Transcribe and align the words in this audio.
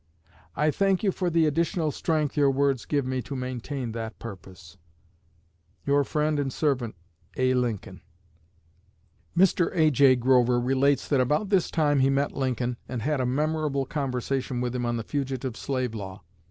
I 0.55 0.71
thank 0.71 1.03
you 1.03 1.11
for 1.11 1.29
the 1.29 1.45
additional 1.45 1.91
strength 1.91 2.35
your 2.35 2.49
words 2.49 2.85
give 2.85 3.05
me 3.05 3.21
to 3.21 3.35
maintain 3.35 3.91
that 3.91 4.17
purpose. 4.17 4.75
Your 5.85 6.03
friend 6.03 6.39
and 6.39 6.51
servant, 6.51 6.95
A. 7.37 7.53
LINCOLN. 7.53 8.01
Mr. 9.37 9.69
A.J. 9.75 10.15
Grover 10.15 10.59
relates 10.59 11.07
that 11.07 11.21
about 11.21 11.49
this 11.49 11.69
time 11.69 11.99
he 11.99 12.09
met 12.09 12.31
Lincoln, 12.31 12.77
and 12.89 13.03
had 13.03 13.21
a 13.21 13.27
memorable 13.27 13.85
conversation 13.85 14.59
with 14.59 14.75
him 14.75 14.87
on 14.87 14.97
the 14.97 15.03
Fugitive 15.03 15.55
Slave 15.55 15.93
Law. 15.93 16.23